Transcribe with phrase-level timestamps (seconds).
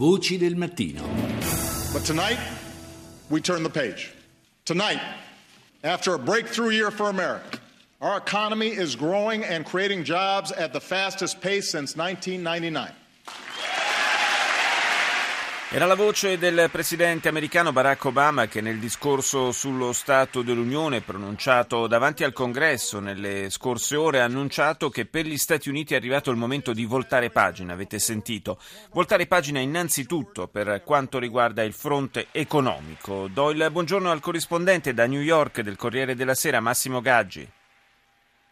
[0.00, 1.02] Voci del mattino.
[1.92, 2.38] But tonight,
[3.28, 4.14] we turn the page.
[4.64, 4.98] Tonight,
[5.84, 7.58] after a breakthrough year for America,
[8.00, 12.90] our economy is growing and creating jobs at the fastest pace since 1999.
[15.72, 21.86] Era la voce del presidente americano Barack Obama che nel discorso sullo Stato dell'Unione pronunciato
[21.86, 26.32] davanti al Congresso nelle scorse ore ha annunciato che per gli Stati Uniti è arrivato
[26.32, 28.58] il momento di voltare pagina, avete sentito.
[28.90, 33.28] Voltare pagina innanzitutto per quanto riguarda il fronte economico.
[33.32, 37.48] Do il buongiorno al corrispondente da New York del Corriere della Sera, Massimo Gaggi.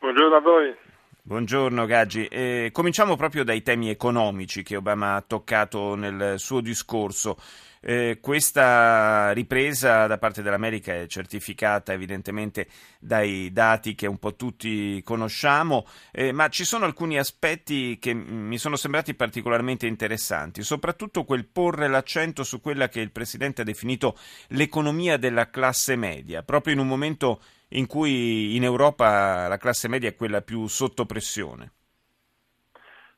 [0.00, 0.83] Buongiorno a voi.
[1.26, 7.38] Buongiorno Gaggi, eh, cominciamo proprio dai temi economici che Obama ha toccato nel suo discorso.
[7.80, 12.66] Eh, questa ripresa da parte dell'America è certificata evidentemente
[12.98, 18.58] dai dati che un po' tutti conosciamo, eh, ma ci sono alcuni aspetti che mi
[18.58, 24.18] sono sembrati particolarmente interessanti, soprattutto quel porre l'accento su quella che il Presidente ha definito
[24.48, 27.40] l'economia della classe media, proprio in un momento
[27.74, 31.72] in cui in Europa la classe media è quella più sotto pressione.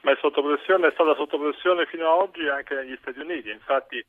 [0.00, 4.04] È sotto pressione, è stata sotto pressione fino ad oggi anche negli Stati Uniti, infatti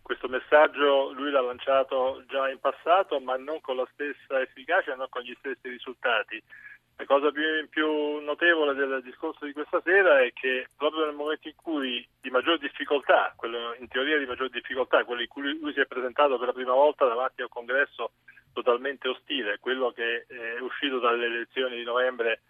[0.00, 5.06] questo messaggio lui l'ha lanciato già in passato, ma non con la stessa efficacia non
[5.10, 6.42] con gli stessi risultati.
[6.96, 11.48] La cosa più, più, notevole del discorso di questa sera è che proprio nel momento
[11.48, 15.72] in cui di maggior difficoltà, quello, in teoria di maggior difficoltà, quello in cui lui
[15.72, 18.12] si è presentato per la prima volta davanti al congresso
[18.52, 22.42] totalmente ostile, quello che è uscito dalle elezioni di novembre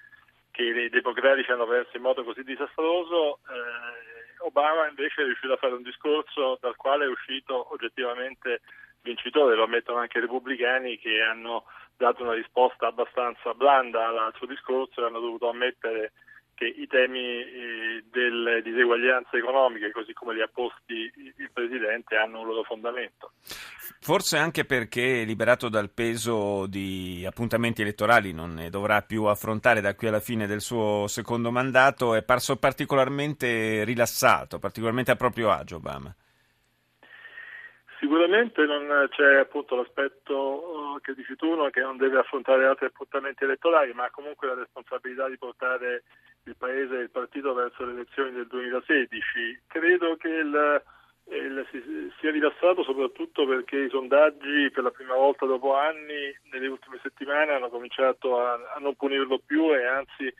[0.50, 4.12] che i democratici hanno perso in modo così disastroso, eh,
[4.45, 8.61] Obama invece è riuscito a fare un discorso dal quale è uscito oggettivamente
[9.00, 11.64] vincitore, lo ammettono anche i repubblicani che hanno
[11.97, 16.12] dato una risposta abbastanza blanda al suo discorso e hanno dovuto ammettere
[16.62, 22.41] che i temi eh, delle diseguaglianze economiche, così come li ha posti il Presidente, hanno
[22.41, 23.32] un loro fondamento.
[24.00, 29.95] Forse anche perché, liberato dal peso di appuntamenti elettorali, non ne dovrà più affrontare da
[29.96, 35.77] qui alla fine del suo secondo mandato, è parso particolarmente rilassato, particolarmente a proprio agio
[35.77, 36.14] Obama.
[37.98, 42.86] Sicuramente non c'è appunto l'aspetto uh, che dici tu, no, che non deve affrontare altri
[42.86, 46.02] appuntamenti elettorali, ma comunque la responsabilità di portare
[46.45, 49.63] il Paese e il partito verso le elezioni del 2016.
[49.67, 50.83] Credo che il,
[51.30, 56.67] il, si, sia rilassato soprattutto perché i sondaggi per la prima volta dopo anni, nelle
[56.67, 60.33] ultime settimane, hanno cominciato a, a non punirlo più e anzi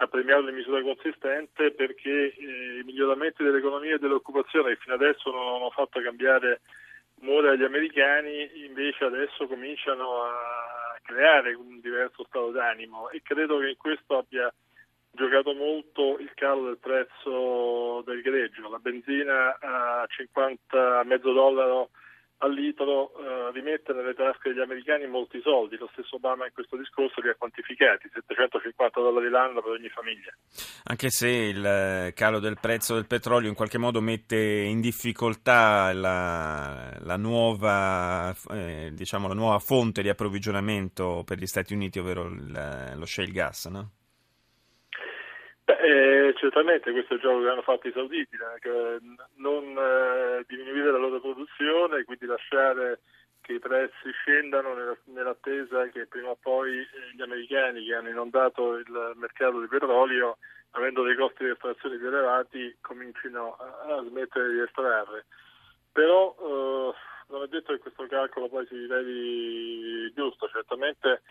[0.00, 5.30] a premiarlo in misura consistente perché eh, i miglioramenti dell'economia e dell'occupazione che fino adesso
[5.30, 6.60] non hanno fatto cambiare
[7.20, 13.74] umore agli americani invece adesso cominciano a creare un diverso stato d'animo e credo che
[13.76, 14.52] questo abbia
[15.10, 21.90] giocato molto il calo del prezzo del greggio, la benzina a 50 a mezzo dollaro
[22.38, 26.76] al litro eh, rimette nelle tasche degli americani molti soldi, lo stesso Obama in questo
[26.76, 30.32] discorso li ha quantificati, 750 dollari l'anno per ogni famiglia.
[30.84, 35.92] Anche se il eh, calo del prezzo del petrolio in qualche modo mette in difficoltà
[35.92, 42.26] la, la, nuova, eh, diciamo, la nuova fonte di approvvigionamento per gli Stati Uniti, ovvero
[42.26, 43.90] il, lo shale gas, no?
[45.80, 48.98] Eh, certamente questo è il gioco che hanno fatto i sauditi, eh,
[49.36, 52.98] non eh, diminuire la loro produzione, quindi lasciare
[53.40, 54.74] che i prezzi scendano
[55.04, 60.38] nell'attesa che prima o poi eh, gli americani che hanno inondato il mercato di petrolio,
[60.72, 65.26] avendo dei costi di estrazione più elevati, comincino a, a smettere di estrarre.
[65.92, 66.94] Però eh,
[67.28, 71.22] non è detto che questo calcolo poi si riveli giusto, certamente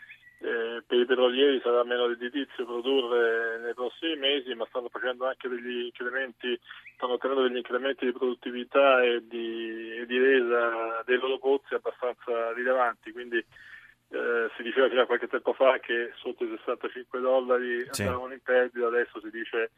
[1.18, 6.60] petrolieri sarà meno redditizio produrre nei prossimi mesi, ma stanno facendo anche degli incrementi,
[6.96, 12.54] stanno ottenendo degli incrementi di produttività e di, e di resa dei loro pozzi abbastanza
[12.54, 13.12] rilevanti.
[13.12, 18.04] Quindi eh, si diceva fino a qualche tempo fa che sotto i 65 dollari sì.
[18.04, 19.72] andavano in perdita, adesso si dice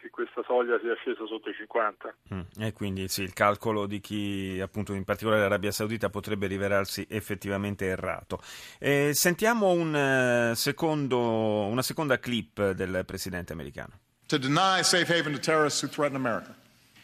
[0.00, 2.14] che questa soglia sia scesa sotto i 50.
[2.34, 7.06] Mm, e quindi sì, il calcolo di chi, appunto, in particolare l'Arabia Saudita potrebbe rivelarsi
[7.08, 8.40] effettivamente errato.
[8.78, 13.98] Eh, sentiamo un, uh, secondo, una seconda clip del presidente americano.
[14.26, 16.54] To deny safe haven to terrorists who threaten America.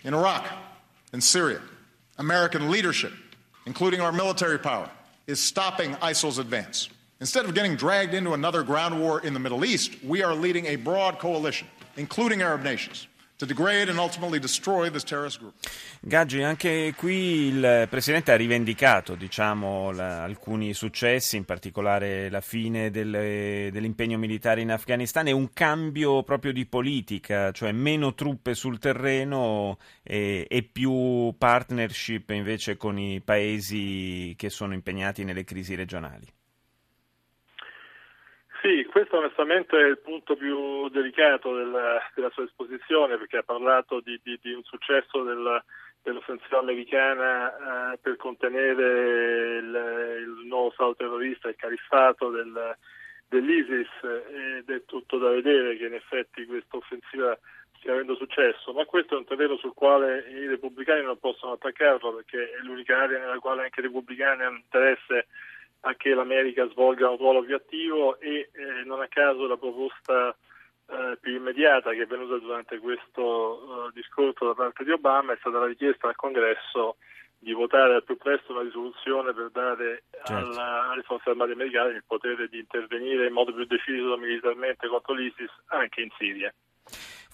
[0.02, 0.44] In Iraq
[1.12, 1.60] and Syria,
[2.16, 3.12] American leadership,
[3.64, 4.90] including our military power,
[5.26, 6.90] is stopping ISIL's advance.
[7.20, 10.66] Instead of getting dragged into another ground war in the Middle East, we are leading
[10.66, 13.08] a broad coalition including Arab nations.
[16.00, 22.90] Gaggi, anche qui il Presidente ha rivendicato diciamo, la, alcuni successi, in particolare la fine
[22.90, 28.78] del, dell'impegno militare in Afghanistan e un cambio proprio di politica, cioè meno truppe sul
[28.78, 36.26] terreno e, e più partnership invece con i paesi che sono impegnati nelle crisi regionali.
[38.64, 44.00] Sì, questo onestamente è il punto più delicato della, della sua esposizione perché ha parlato
[44.00, 45.62] di, di, di un successo del,
[46.00, 52.74] dell'offensiva americana eh, per contenere il, il, nuovo Stato terrorista, il califfato del,
[53.28, 53.90] dell'ISIS
[54.32, 57.38] ed è tutto da vedere che in effetti questa offensiva
[57.76, 62.14] stia avendo successo, ma questo è un terreno sul quale i repubblicani non possono attaccarlo
[62.14, 65.26] perché è l'unica area nella quale anche i repubblicani hanno interesse
[65.86, 70.34] a che l'America svolga un ruolo più attivo e eh, non a caso la proposta
[70.86, 75.36] eh, più immediata che è venuta durante questo uh, discorso da parte di Obama è
[75.40, 76.96] stata la richiesta al Congresso
[77.38, 80.32] di votare al più presto una risoluzione per dare certo.
[80.32, 85.14] alla, alle forze armate americane il potere di intervenire in modo più deciso militarmente contro
[85.14, 86.52] l'ISIS anche in Siria.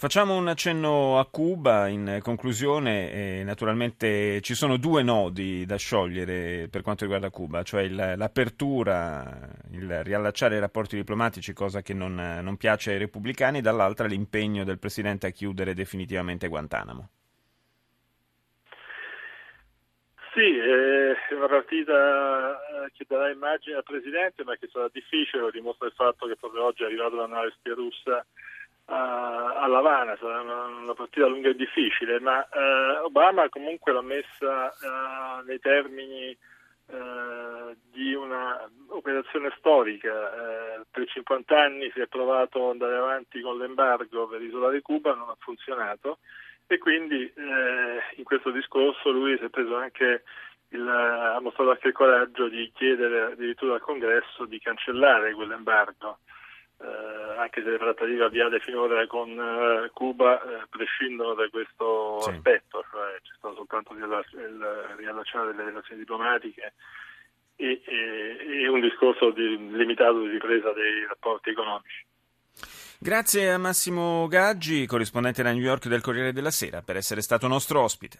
[0.00, 3.12] Facciamo un accenno a Cuba in conclusione.
[3.12, 9.50] Eh, naturalmente ci sono due nodi da sciogliere per quanto riguarda Cuba, cioè il, l'apertura,
[9.72, 14.78] il riallacciare i rapporti diplomatici, cosa che non, non piace ai repubblicani, dall'altra l'impegno del
[14.78, 17.08] Presidente a chiudere definitivamente Guantanamo.
[20.32, 25.50] Sì, è una partita eh, che darà immagine al Presidente, ma che sarà difficile, lo
[25.50, 28.24] dimostra il fatto che proprio oggi è arrivata la nave spia russa
[28.92, 35.42] a Lavana, sarà una, partita lunga e difficile, ma eh, Obama comunque l'ha messa eh,
[35.44, 36.36] nei termini
[36.86, 40.10] eh, di un'operazione storica.
[40.10, 45.14] Eh, per 50 anni si è provato ad andare avanti con l'embargo per isolare Cuba,
[45.14, 46.18] non ha funzionato
[46.66, 50.22] e quindi eh, in questo discorso lui si è preso anche
[50.68, 56.18] il, ha mostrato anche il coraggio di chiedere addirittura al congresso di cancellare quell'embargo
[56.80, 62.30] eh, anche se le trattative avviate finora con eh, Cuba eh, prescindono da questo sì.
[62.30, 66.72] aspetto, cioè c'è stato soltanto il, il riallacciare delle relazioni diplomatiche
[67.56, 72.06] e, e, e un discorso di, limitato di ripresa dei rapporti economici.
[72.98, 77.46] Grazie a Massimo Gaggi, corrispondente da New York del Corriere della Sera, per essere stato
[77.46, 78.18] nostro ospite.